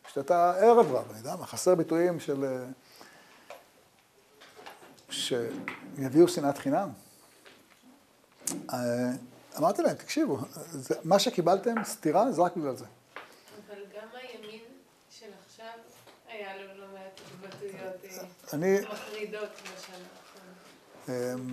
[0.04, 2.46] כשאתה ערב רב, אני יודע מה, חסר ביטויים של...
[2.46, 2.66] אה,
[5.10, 6.90] שיביאו שנאת חינם.
[9.58, 10.38] אמרתי להם, תקשיבו,
[10.72, 12.86] זה, מה שקיבלתם, סתירה, זה רק בגלל זה.
[13.68, 14.64] אבל גם הימין
[15.10, 15.66] של עכשיו,
[16.28, 17.96] היה לו לא מעט התבטאויות
[18.54, 20.06] אה, מחרידות בשנה
[21.08, 21.46] האחרונה.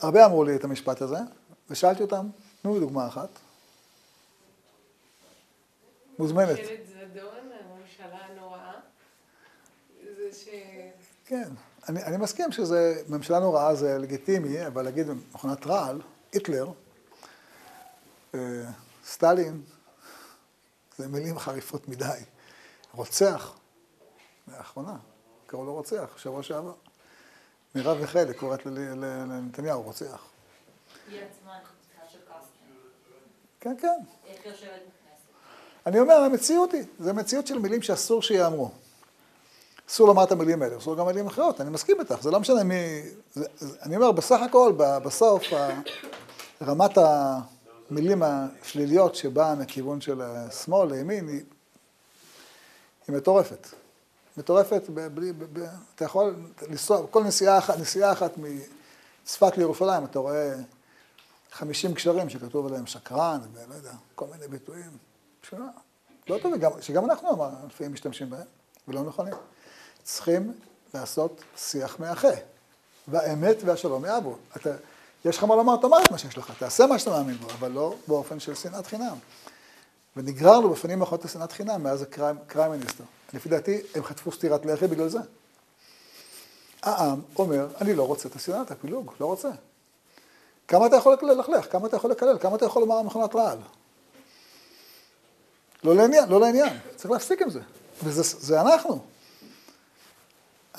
[0.00, 1.18] הרבה אמרו לי את המשפט הזה,
[1.70, 2.28] ושאלתי אותם,
[2.62, 3.28] תנו לי דוגמה אחת.
[6.18, 6.58] מוזמנת.
[6.58, 8.72] ממשלת זדון, הממשלה הנוראה,
[10.02, 10.48] זה ש...
[11.24, 11.48] כן,
[11.88, 16.00] אני, אני מסכים שזה, ממשלה נוראה זה לגיטימי, אבל להגיד מכונת רעל,
[16.32, 16.66] היטלר,
[18.34, 18.40] אה,
[19.04, 19.62] סטלין,
[20.96, 22.20] זה מילים חריפות מדי.
[22.94, 23.56] רוצח,
[24.48, 24.96] לאחרונה,
[25.46, 26.74] קראו לו רוצח, שבוע שעבר.
[27.74, 30.24] מרב מיכאלי קוראת לנתניהו רוצח.
[31.08, 31.58] היא עצמה
[32.12, 32.18] של.
[33.60, 34.00] כן, כן.
[34.26, 35.86] איך יושבת בכנסת?
[35.86, 38.70] אני אומר, המציאות היא, זו מציאות של מילים שאסור שייאמרו.
[39.88, 42.64] אסור לומר את המילים האלה, אסור גם מילים אחרות, אני מסכים איתך, זה לא משנה
[42.64, 42.74] מי...
[43.34, 43.44] זה,
[43.82, 45.42] אני אומר, בסך הכל, ב- בסוף,
[46.62, 51.40] רמת המילים השליליות שבאה מכיוון של השמאל לימין, היא,
[53.08, 53.66] היא מטורפת.
[54.36, 56.36] מטורפת, ב- בלי, ב- ב- אתה יכול
[56.68, 60.54] לנסוע, כל נסיעה אחת, נסיעה אחת מצפת לירושלים, אתה רואה
[61.52, 64.90] 50 קשרים שכתוב עליהם שקרן, ולא יודע, כל מיני ביטויים.
[65.42, 65.68] שונה.
[66.28, 67.28] לא טוב, גם, שגם אנחנו
[67.66, 68.46] לפעמים משתמשים בהם,
[68.88, 69.34] ולא נכונים.
[70.08, 70.52] צריכים
[70.94, 72.28] לעשות שיח מאחה.
[73.08, 74.36] והאמת והשלום יעבו.
[74.56, 74.70] אתה,
[75.24, 77.70] יש לך מה לומר, תאמר את מה שיש לך, תעשה מה שאתה מאמין בו, אבל
[77.70, 79.16] לא באופן של שנאת חינם.
[80.16, 83.04] ונגררנו בפנים האחרונות לשנאת חינם מאז הקריים מיניסטר.
[83.32, 85.18] לפי דעתי, הם חטפו סטירת לחי בגלל זה.
[86.82, 89.50] העם אומר, אני לא רוצה את השנאה, את הפילוג, לא רוצה.
[90.68, 93.58] כמה אתה יכול ללכלך, כמה אתה יכול לקלל, כמה אתה יכול לומר מכונת רעל.
[95.84, 97.60] לא לעניין, לא לעניין, צריך להפסיק עם זה.
[98.02, 99.00] וזה זה אנחנו.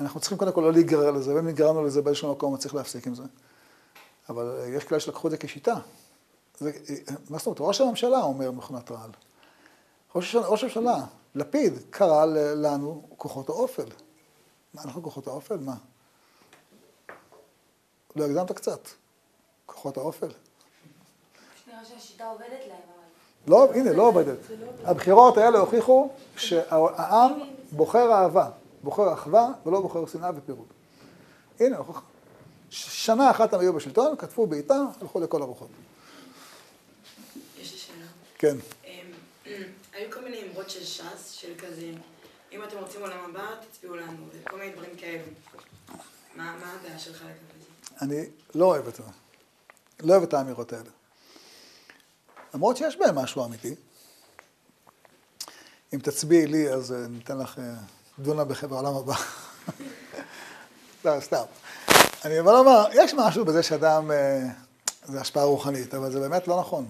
[0.02, 3.08] אנחנו צריכים קודם כל לא להיגרר לזה, ואם נגררנו לזה באיזשהו מקום, אז צריך להפסיק
[3.08, 3.24] עם זה.
[4.30, 5.76] אבל יש כאלה שלקחו את זה כשיטה.
[6.58, 6.72] זה,
[7.30, 7.62] מה זאת אומרת?
[7.62, 9.10] ראש הממשלה אומר מכונת רעל.
[10.16, 13.90] ראש, ראש הממשלה, לפיד, קרא לנו כוחות האופל.
[14.74, 15.58] מה, אנחנו כוחות האופל?
[15.58, 15.76] מה?
[18.16, 18.80] לא הגזמת קצת.
[19.66, 20.32] כוחות האופל.
[21.68, 23.48] נראה שהשיטה עובדת להם, אבל...
[23.48, 24.38] לא, הנה, לא עובדת.
[24.84, 27.32] הבחירות האלה הוכיחו שהעם
[27.72, 28.50] בוחר אהבה,
[28.84, 30.68] בוחר אחווה ולא בוחר שנאה ופירוד.
[31.60, 32.02] הנה, הוכחה.
[32.70, 35.70] שנה אחת הם היו בשלטון, כתבו בעיטה, הלכו לכל הרוחות.
[37.58, 38.06] יש לי שאלה.
[38.38, 38.58] כן.
[38.86, 38.92] אמ,
[39.94, 41.92] היו כל מיני אמרות של ש"ס, של כזה,
[42.52, 45.24] אם אתם רוצים עולם הבא, תצביעו לנו, וכל מיני דברים כאלה.
[46.36, 48.06] מה מה הדעה שלך לגבי זה?
[48.06, 49.04] אני לא אוהב את זה.
[50.00, 50.90] לא אוהב את האמירות האלה.
[52.54, 53.76] למרות שיש בהן משהו אמיתי.
[55.94, 57.74] אם תצביעי לי, אז אה, ניתן לך אה,
[58.22, 59.14] דונה בחבר העולם הבא.
[61.06, 61.44] לא, סתם.
[62.26, 64.42] אני אבל אומר, יש משהו בזה שאדם, אה,
[65.04, 66.90] זה השפעה רוחנית, אבל זה באמת לא נכון.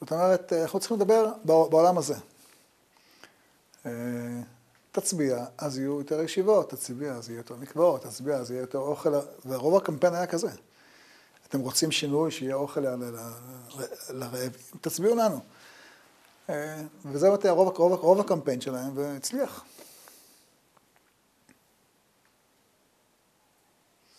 [0.00, 2.14] זאת אומרת, אה, אנחנו צריכים לדבר בע- בעולם הזה.
[3.86, 3.90] אה,
[4.92, 9.14] תצביע, אז יהיו יותר ישיבות, תצביע, אז יהיו יותר מקוואות, תצביע, אז יהיה יותר אוכל,
[9.46, 10.48] ורוב הקמפיין היה כזה.
[11.48, 13.16] אתם רוצים שינוי, שיהיה אוכל ל- ל-
[13.78, 13.84] ל-
[14.18, 15.40] לרעב, תצביעו לנו.
[17.04, 19.64] וזה רוב, רוב, רוב הקמפיין שלהם, והצליח.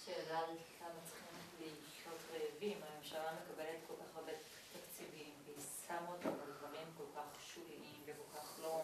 [0.05, 0.45] שאלה על
[0.81, 4.31] למה צריכים להיות רעבים, הממשלה מקבלת כל כך הרבה
[4.73, 5.55] תקציבים, והיא
[5.87, 8.81] שמה אותם על דברים כל כך שוליים וכל כך לא,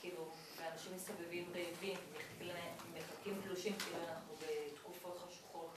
[0.00, 0.22] כאילו,
[0.58, 5.70] ואנשים מסתובבים רעבים, מחכים להם- מחכים תלושים, כאילו אנחנו בתקופות חשוכות,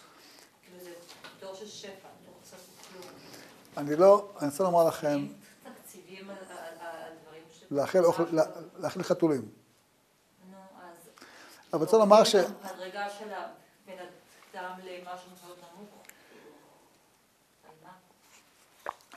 [0.64, 0.92] כאילו זה
[1.42, 1.90] דור של שפע,
[2.26, 2.58] דור חסר
[2.92, 3.12] כלום.
[3.78, 5.28] אני לא, אני רוצה לומר לכם,
[5.64, 7.64] תקציבים על- על על דברים ש...
[8.80, 9.42] להאכיל חתולים.
[10.52, 11.10] נו, אז...
[11.74, 12.36] אבל רוצה לומר ש...
[12.36, 13.94] הדרגה של הבן
[14.54, 15.90] אדם למשהו מאוד נמוך.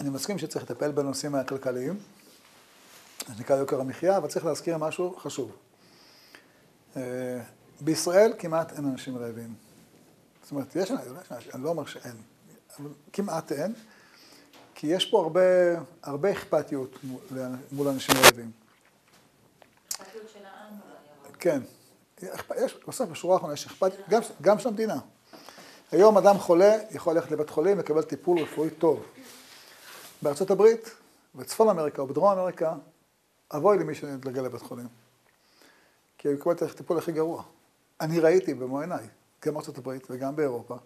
[0.01, 1.99] אני מסכים שצריך לטפל בנושאים הכלכליים,
[3.29, 5.57] זה נקרא יוקר המחיה, אבל צריך להזכיר משהו חשוב.
[6.97, 7.41] אה,
[7.81, 9.55] בישראל כמעט אין אנשים רעבים.
[10.43, 12.17] זאת אומרת, יש אנשים, אני לא אומר שאין,
[13.13, 13.75] כמעט אין,
[14.75, 15.41] כי יש פה הרבה,
[16.03, 16.99] הרבה אכפתיות
[17.73, 18.51] מול- אנשים רעבים.
[19.93, 20.75] אכפתיות של העם.
[21.39, 21.61] כן.
[22.57, 24.99] יש, בסוף בשורה האחרונה יש אכפת, גם, גם של המדינה.
[25.93, 29.05] היום אדם חולה יכול ללכת לבית חולים לקבל טיפול רפואי טוב.
[30.23, 30.91] בארצות הברית,
[31.35, 32.75] בצפון אמריקה או בדרום אמריקה,
[33.57, 34.89] אבוי למי שיתגלה לבית חולים.
[36.19, 37.43] כי הוא יקבל את הטיפול הכי גרוע.
[38.01, 39.07] אני ראיתי במו עיניי,
[39.47, 40.77] גם בארצות הברית וגם באירופה,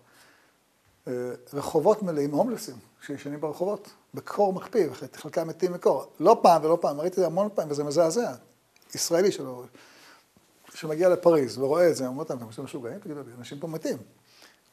[1.53, 6.07] רחובות מלאים הומלסים שישנים ברחובות, בקור מקפיא, וחלקם מתים מקור.
[6.21, 8.35] לא פעם ולא פעם, ראיתי את זה המון פעמים וזה מזעזע.
[8.95, 9.65] ישראלי שלא...
[10.75, 12.99] שמגיע לפריז ורואה את זה, אומר אותם, אתם משוגעים?
[12.99, 13.99] תגידו לי, אנשים פה מתים.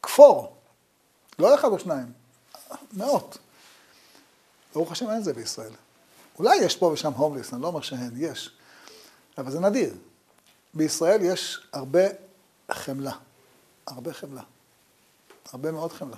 [0.01, 0.55] כפור,
[1.39, 2.11] לא אחד או שניים,
[2.93, 3.37] מאות.
[4.73, 5.71] ברוך השם אין את זה בישראל.
[6.39, 8.57] אולי יש פה ושם הומלס, אני לא אומר שאין, יש,
[9.37, 9.93] אבל זה נדיר.
[10.73, 12.03] בישראל יש הרבה
[12.71, 13.11] חמלה,
[13.87, 14.41] הרבה חמלה,
[15.53, 16.17] הרבה מאוד חמלה.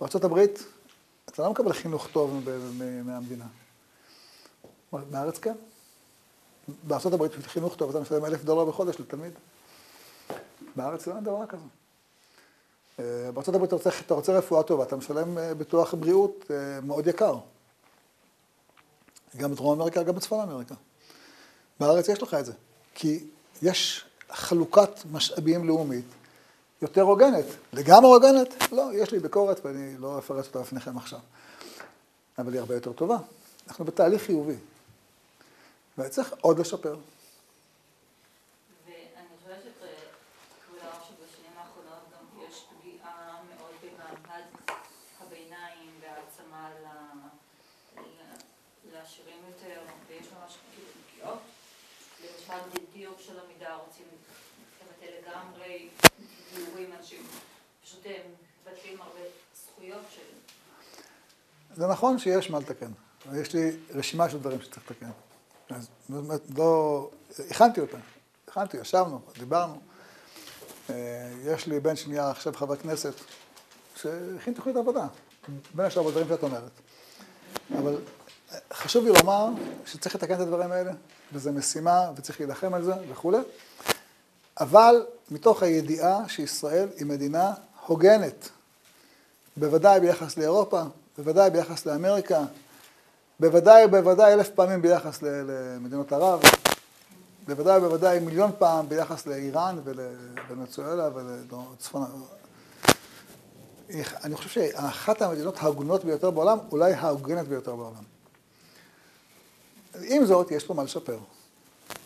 [0.00, 0.38] בארה"ב
[1.24, 2.48] אתה לא מקבל חינוך טוב
[3.04, 3.44] מהמדינה.
[4.92, 5.54] בארץ כן.
[7.14, 9.32] הברית בשביל חינוך טוב אתה משלם אלף דולר בחודש לתלמיד.
[10.76, 11.62] בארץ לא אין דבר כזה.
[12.98, 17.06] אה, הברית אתה רוצה, אתה רוצה רפואה טובה, אתה משלם אה, ביטוח בריאות אה, מאוד
[17.06, 17.38] יקר.
[19.36, 20.74] גם בדרום אמריקה, גם בצפון אמריקה.
[21.80, 22.52] בארץ יש לך את זה.
[22.94, 23.26] כי
[23.62, 26.04] יש חלוקת משאבים לאומית
[26.82, 27.44] יותר הוגנת.
[27.72, 28.72] לגמרי הוגנת?
[28.72, 31.18] לא, יש לי ביקורת ואני לא אפרט אותה בפניכם עכשיו.
[32.38, 33.18] אבל היא הרבה יותר טובה.
[33.68, 34.56] אנחנו בתהליך חיובי.
[35.98, 36.96] וצריך עוד לשפר.
[52.92, 54.06] כאילו של עמידה רוצים
[54.80, 55.88] לבטל לגמרי
[57.84, 58.12] פשוט הם
[58.62, 59.20] מבטלים הרבה
[59.64, 60.20] זכויות של...
[61.76, 62.92] זה נכון שיש מה לתקן.
[63.34, 65.10] יש לי רשימה של דברים שצריך לתקן.
[65.70, 67.10] אז באמת לא...
[67.50, 67.98] הכנתי אותה.
[68.48, 69.80] הכנתי, ישבנו, דיברנו.
[70.90, 73.12] אה, יש לי בן שנהיה עכשיו חבר כנסת,
[73.96, 75.06] שהכין תוכנית עבודה.
[75.74, 76.72] בין השאר בדברים שאת אומרת.
[77.78, 77.96] אבל
[78.52, 79.48] אה, חשוב לי לומר
[79.86, 80.92] שצריך לתקן את הדברים האלה,
[81.32, 83.38] וזו משימה, וצריך להילחם על זה וכולי.
[84.60, 87.54] אבל מתוך הידיעה שישראל היא מדינה
[87.86, 88.48] הוגנת,
[89.56, 90.82] בוודאי ביחס לאירופה,
[91.18, 92.44] בוודאי ביחס לאמריקה,
[93.40, 96.40] בוודאי ובוודאי אלף פעמים ביחס למדינות ערב,
[97.46, 102.22] בוודאי ובוודאי מיליון פעם ביחס לאיראן ולוונצואלה ולצפון...
[104.24, 108.02] אני חושב שאחת המדינות ההוגנות ביותר בעולם, אולי ההוגנת ביותר בעולם.
[110.02, 111.18] עם זאת, יש פה מה לשפר.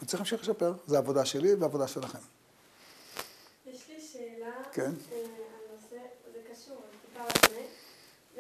[0.02, 2.18] וצריך להמשיך לשפר, זו עבודה שלי ועבודה שלכם.
[4.76, 4.90] כן.
[6.32, 7.66] זה קשור, אבל טיפה לפני.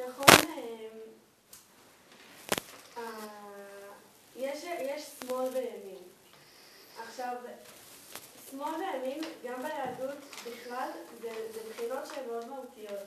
[0.04, 0.50] נכון,
[4.36, 6.02] יש יש שמאל וימין.
[7.08, 7.34] עכשיו,
[8.50, 10.88] שמאל וימין, גם ביהדות בכלל,
[11.22, 13.00] זה זה בחינות שהן מאוד מהותיות.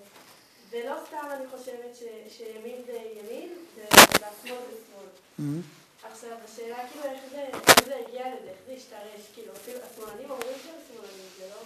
[0.69, 5.59] ולא סתם אני חושבת ש- שימין זה ימין, והשמאל זה שמאל.
[6.03, 10.31] עכשיו, השאלה כאילו איך זה, איך זה הגיע לזה, איך זה השתרש, כאילו, אפילו השמאלנים
[10.31, 11.61] אומרים שהם שמאלנים, זה לא...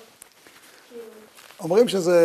[1.60, 2.20] אומרים שזה...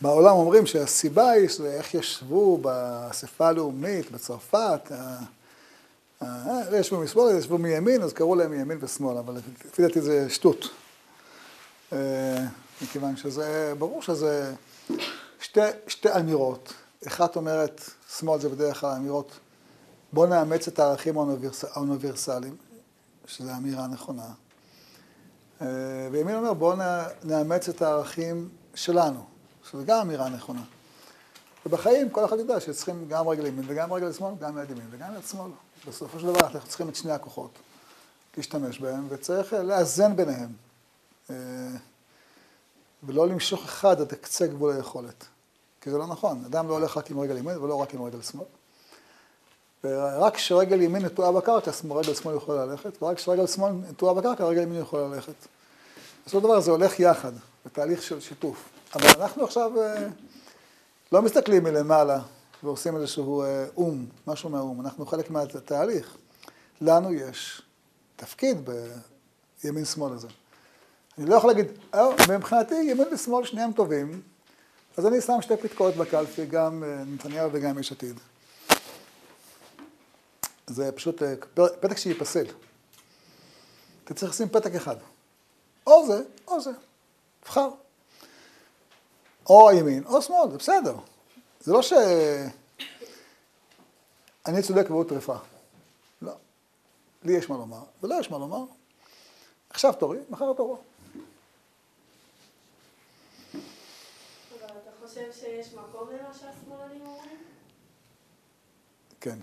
[0.00, 5.18] בעולם אומרים שהסיבה היא איך ישבו באספה הלאומית בצרפת, ה-
[6.24, 10.68] ה- ישבו משמאל, ישבו מימין, אז קראו להם מימין ושמאל, אבל לפי דעתי זה שטות.
[11.92, 12.44] אה,
[12.82, 14.54] מכיוון שזה, ברור שזה
[15.40, 16.72] שתי, שתי אמירות.
[17.06, 17.80] אחת אומרת,
[18.18, 19.32] שמאל זה בדרך כלל אמירות,
[20.12, 22.56] בואו נאמץ את הערכים האוניברס, האוניברסליים,
[23.26, 24.26] שזו אמירה נכונה.
[25.62, 26.76] אה, וימין אומר, בואו
[27.24, 29.24] נאמץ את הערכים שלנו,
[29.70, 30.62] שזו גם אמירה נכונה.
[31.66, 35.14] ובחיים כל אחד יודע שצריכים גם רגל ימין וגם רגל שמאל, גם יד ימין וגם
[35.16, 35.50] יד שמאל.
[35.88, 37.50] בסופו של דבר אנחנו צריכים את שני הכוחות,
[38.36, 40.52] להשתמש בהם, וצריך לאזן ביניהם.
[41.30, 41.36] אה,
[43.02, 45.24] ולא למשוך אחד עד קצה גבול היכולת.
[45.80, 48.22] כי זה לא נכון, אדם לא הולך רק עם רגל ימין ולא רק עם רגל
[48.22, 48.44] שמאל.
[49.84, 54.62] ורק כשרגל ימין נטועה בקרקע, רגל שמאל יכול ללכת, ורק כשרגל שמאל נטועה בקרקע, רגל
[54.62, 55.34] ימין יכול ללכת.
[56.26, 57.32] בסופו של דבר זה הולך יחד,
[57.66, 58.68] בתהליך של שיתוף.
[58.94, 60.06] אבל אנחנו עכשיו אה,
[61.12, 62.20] לא מסתכלים מלמעלה
[62.62, 66.16] ועושים איזשהו אה, או"ם, משהו מהאו"ם, אנחנו חלק מהתהליך.
[66.80, 67.62] לנו יש
[68.16, 68.70] תפקיד
[69.64, 70.28] בימין-שמאל הזה.
[71.18, 74.22] אני לא יכול להגיד, "אה, מבחינתי ימין ושמאל שניהם טובים,
[74.96, 78.20] אז אני שם שתי פתקאות בקלפי, גם נתניהו וגם יש עתיד.
[80.72, 81.34] זה פשוט אה,
[81.80, 82.46] פתק שייפסל.
[84.04, 84.96] אתה צריך לשים פתק אחד.
[85.86, 86.70] או זה, או זה.
[87.40, 87.68] תבחר.
[89.46, 90.96] או הימין, או שמאל, זה בסדר.
[91.60, 91.92] זה לא ש...
[94.46, 95.36] אני צודק והוא טרפה.
[96.22, 96.32] לא.
[97.22, 98.64] לי יש מה לומר, ולא יש מה לומר.
[99.70, 100.78] עכשיו תורי, מחר תורו.
[105.12, 107.38] חושב שיש מקום למה שהשמאלנים אומרים?
[109.20, 109.38] כן.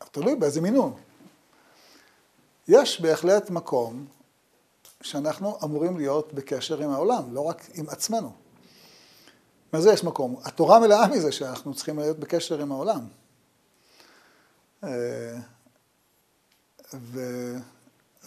[0.00, 0.94] אבל תלוי באיזה מינון.
[2.68, 4.06] יש בהחלט מקום
[5.02, 8.32] שאנחנו אמורים להיות בקשר עם העולם, לא רק עם עצמנו.
[9.72, 10.36] מה זה יש מקום?
[10.44, 13.06] התורה מלאה מזה שאנחנו צריכים להיות בקשר עם העולם.
[14.84, 15.38] אה,
[16.94, 17.20] ו...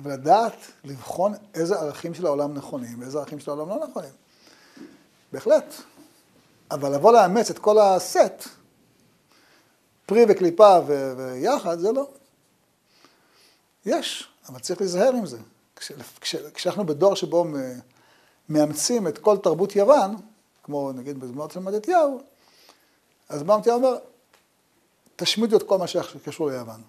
[0.01, 4.12] ולדעת, לבחון איזה ערכים של העולם נכונים ואיזה ערכים של העולם לא נכונים.
[5.32, 5.74] בהחלט.
[6.72, 8.47] אבל לבוא לאמץ את כל הסט,
[10.08, 12.10] פרי וקליפה ו- ויחד, זה לא.
[13.86, 15.38] יש, אבל צריך להיזהר עם זה.
[15.76, 15.91] כש,
[16.22, 17.45] כש, כשאנחנו בדור שבו
[18.49, 20.16] מאמצים את כל תרבות יוון,
[20.64, 22.22] כמו נגיד בזמנות של מתתיהו,
[23.30, 23.97] אז בא מתתיהו אומר,
[25.16, 26.82] תשמידו את כל מה שקשור ליוון.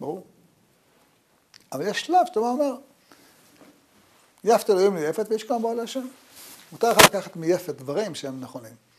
[0.00, 0.24] ברור.
[1.72, 2.74] אבל יש שלב שאתה אומר,
[4.44, 6.06] יפת אלוהים ליפת וישכם בו על השם.
[6.72, 8.89] מותר לך לקחת מיפת דברים שהם נכונים.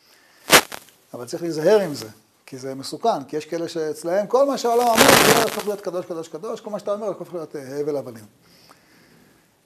[1.14, 2.08] אבל צריך להיזהר עם זה,
[2.46, 6.06] כי זה מסוכן, כי יש כאלה שאצלהם כל מה שהעולם אומר, זה הופך להיות קדוש,
[6.06, 8.26] קדוש, קדוש, כל מה שאתה אומר הופך להיות הבל הבלים.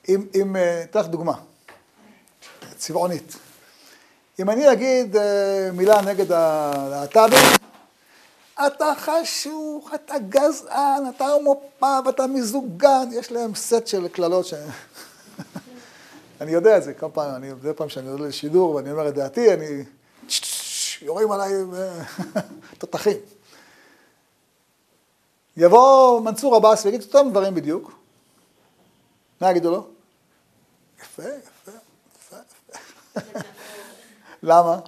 [0.09, 1.33] אם, אם, אתן לך דוגמה.
[2.77, 3.35] צבעונית.
[4.39, 7.57] אם אני אגיד אה, מילה נגד הלהט"בים,
[8.67, 14.53] אתה חשוך, אתה גזען, אתה הומופב, אתה מיזוגן, יש להם סט של קללות ש...
[16.41, 19.13] אני יודע את זה, כל פעם, אני, מדי פעם שאני עולה לשידור ואני אומר את
[19.13, 19.83] דעתי, אני...
[21.05, 22.03] יורים עליי אה,
[22.79, 23.17] תותחים.
[25.57, 27.91] יבוא מנסור עבאס ויגיד את אותם דברים בדיוק.
[29.41, 29.87] מה יגידו לו?
[31.01, 31.71] יפה, יפה,
[32.15, 32.37] יפה,
[33.15, 33.39] יפה.
[34.43, 34.79] למה?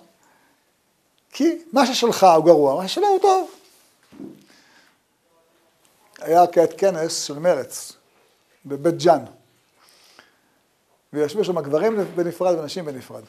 [1.32, 3.52] כי מה ששלך הוא גרוע, מה ששלו הוא טוב.
[6.20, 7.94] היה כעת כנס של מרץ
[8.66, 9.26] בבית ג'אן,
[11.14, 13.24] וישבו שם גברים בנפרד ונשים בנפרד.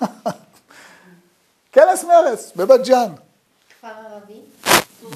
[1.74, 3.12] כנס מרץ בבית ג'אן.
[3.68, 4.40] כפר ערבי?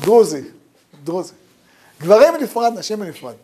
[0.02, 0.42] דרוזי,
[1.04, 1.34] דרוזי.
[2.00, 3.34] גברים בנפרד, נשים בנפרד.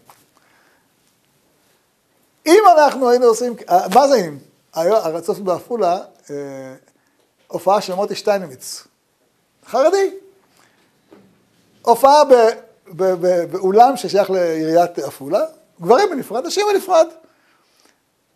[2.47, 3.55] אם אנחנו היינו עושים,
[3.95, 4.39] מה זה אם?
[4.75, 5.99] הרצוף בעפולה,
[6.31, 6.37] אה,
[7.49, 8.85] הופעה של מוטי שטיינמיץ,
[9.67, 10.15] חרדי.
[11.83, 12.23] הופעה
[13.51, 15.45] באולם ששייך לעיריית עפולה,
[15.81, 17.07] גברים בנפרד, נשים בנפרד.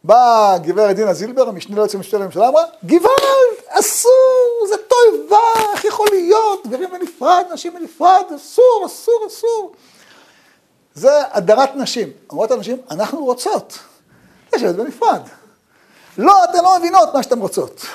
[0.04, 6.06] באה גברת דינה זילבר, המשנה ליועץ המשפטי לממשלה, אמרה, גוואלד, אסור, זה תועבה, איך יכול
[6.10, 9.72] להיות, גברים בנפרד, נשים בנפרד, אסור, אסור, אסור.
[10.94, 12.12] זה הדרת נשים.
[12.30, 13.78] אומרות הנשים, אנחנו רוצות
[14.54, 15.20] לשבת בנפרד.
[16.18, 17.86] לא, אתן לא מבינות מה שאתן רוצות.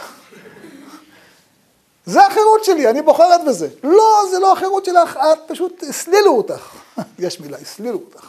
[2.06, 3.68] זה החירות שלי, אני בוחרת בזה.
[3.84, 6.76] לא, זה לא החירות שלך, את פשוט הסלילו אותך.
[7.20, 8.28] יש מילה, הסלילו אותך.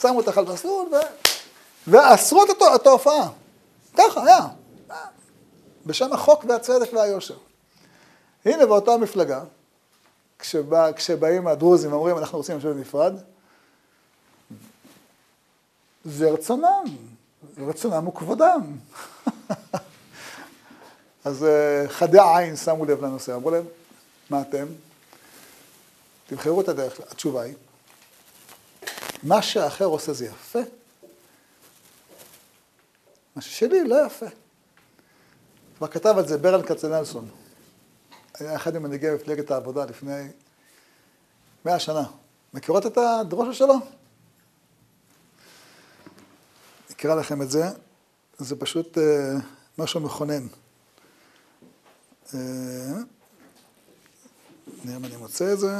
[0.00, 0.96] שמו אותך על מסלול ו...
[1.86, 3.28] ואסרו את ההופעה.
[3.96, 4.46] ככה היה.
[5.86, 7.36] בשם החוק והצדק והיושר.
[8.44, 9.42] הנה באותה מפלגה,
[10.38, 13.14] כשבא, כשבאים הדרוזים ואומרים אנחנו רוצים לשבת בנפרד,
[16.04, 16.84] זה רצונם,
[17.58, 18.60] רצונם וכבודם.
[21.24, 23.64] אז אה, חדי העין שמו לב לנושא, אמרו להם,
[24.30, 24.66] מה אתם?
[26.26, 27.00] תבחרו את הדרך.
[27.10, 27.54] התשובה היא,
[29.22, 30.58] מה שהאחר עושה זה יפה,
[33.40, 34.26] מה ששלי לא יפה.
[35.76, 37.28] כבר כתב על זה ברל כצנלסון.
[38.34, 40.28] היה אחד ממנהיגי מפלגת העבודה לפני
[41.64, 42.02] מאה שנה.
[42.54, 43.74] מכירות את הדרושה שלו?
[46.90, 47.64] אקרא לכם את זה,
[48.38, 49.00] זה פשוט uh,
[49.78, 50.46] משהו מכונן.
[52.26, 52.36] Uh,
[54.84, 55.78] נראה אם אני מוצא את זה,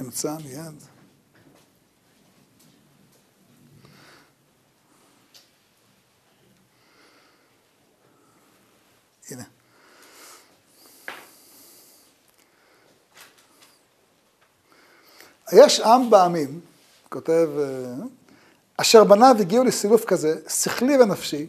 [0.00, 0.82] אמצע מיד.
[9.32, 9.44] הנה.
[15.52, 16.60] יש עם בעמים,
[17.08, 17.64] כותב, אה,
[18.76, 21.46] אשר בניו הגיעו לסילוף כזה, שכלי ונפשי,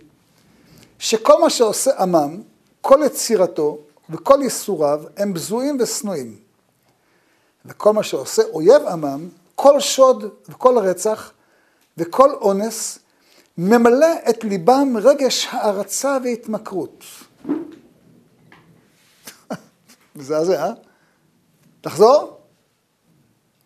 [0.99, 2.41] שכל מה שעושה עמם,
[2.81, 3.77] כל יצירתו
[4.09, 6.35] וכל ייסוריו הם בזויים ושנואים.
[7.65, 11.31] וכל מה שעושה אויב עמם, כל שוד וכל רצח
[11.97, 12.99] וכל אונס,
[13.57, 17.03] ממלא את ליבם רגש הערצה והתמכרות.
[20.15, 20.73] מזעזע, אה?
[21.81, 22.42] תחזור?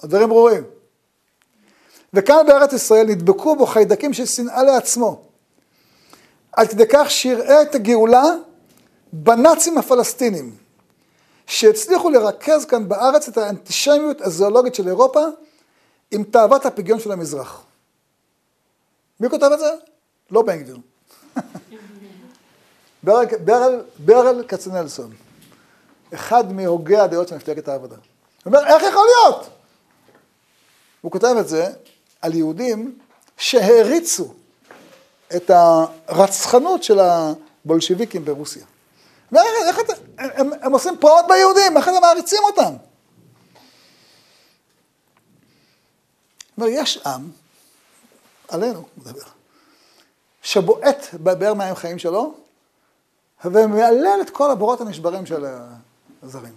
[0.04, 0.64] הדברים ברורים.
[2.14, 5.22] וכאן בארץ ישראל נדבקו בו חיידקים של שנאה לעצמו.
[6.52, 8.24] עד כדי כך שיראה את הגאולה
[9.14, 10.56] בנאצים הפלסטינים,
[11.48, 15.26] שהצליחו לרכז כאן בארץ את האנטישמיות הזואולוגית של אירופה
[16.12, 17.64] עם תאוות הפגיון של המזרח.
[19.20, 19.72] מי כותב את זה?
[20.32, 20.78] לא בן גביר.
[24.06, 25.12] ברל, כצנלסון.
[26.14, 27.96] אחד מהוגי הדעות של מפלגת העבודה.
[27.96, 28.02] הוא
[28.46, 29.50] אומר, איך יכול להיות?
[31.02, 31.72] הוא כותב את זה
[32.22, 33.00] על יהודים
[33.38, 34.34] שהריצו
[35.36, 35.52] את
[36.08, 38.66] הרצחנות של הבולשיביקים ברוסיה.
[39.32, 39.80] ואיך, איך
[40.18, 42.74] הם, הם עושים פרעות ביהודים, איך אתם מעריצים אותם?
[46.58, 47.32] אומר, יש עם,
[48.48, 49.28] עלינו, הוא מדבר,
[50.42, 52.34] שבועט בבאר מים חיים שלו,
[53.46, 55.46] ומהלל את כל הבורות הנשברים של
[56.24, 56.54] הזרים.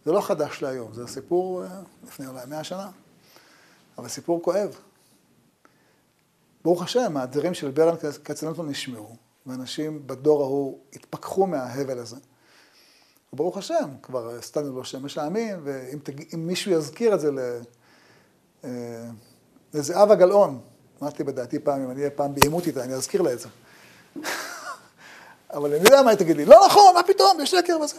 [0.00, 1.68] אה, זה לא חדש להיום, זה סיפור אה,
[2.06, 2.90] לפני אולי מאה שנה,
[3.98, 4.76] אבל סיפור כואב.
[6.64, 7.94] ברוך השם, הדברים של ברן
[8.24, 12.16] כצנלטון נשמעו, ואנשים בדור ההוא התפכחו מההבל הזה.
[13.32, 16.36] וברוך השם, כבר סתנו לו שמש העמים, ואם תג...
[16.36, 17.30] מישהו יזכיר את זה
[18.64, 18.70] אה,
[19.74, 20.60] לזהבה גלאון,
[21.02, 23.48] אמרתי בדעתי פעם, אם אני אהיה פעם בעימות איתה, אני אזכיר לה את זה.
[25.54, 27.96] אבל אני יודע מה היא תגיד לי, לא נכון, מה פתאום, יש שקר בזה.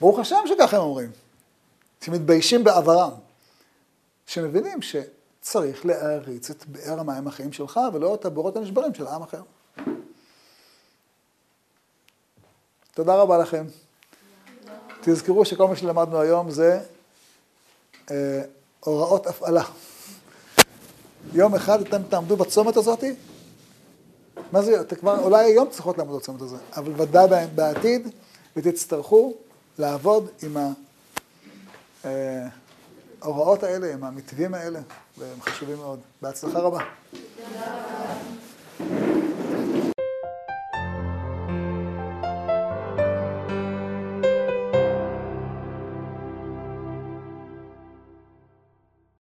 [0.00, 1.10] ברוך השם שככה הם אומרים,
[2.04, 3.10] שמתביישים בעברם,
[4.26, 4.78] שמבינים
[5.40, 9.42] צריך להעריץ את באר המים החיים שלך, ולא את הבורות הנשברים של עם אחר.
[12.94, 13.64] תודה רבה לכם.
[15.00, 16.80] תזכרו שכל מה שלמדנו היום זה
[18.10, 18.42] אה,
[18.80, 19.64] הוראות הפעלה.
[21.32, 23.14] יום אחד אתם תעמדו בצומת הזאתי,
[24.52, 28.08] מה זה, אתם כבר, אולי היום צריכות לעמוד בצומת הזה, אבל ודאי בעתיד,
[28.56, 29.34] ותצטרכו
[29.78, 30.56] לעבוד עם
[33.22, 34.80] ההוראות האלה, עם המתווים האלה,
[35.18, 36.00] והם חשובים מאוד.
[36.22, 36.84] בהצלחה רבה.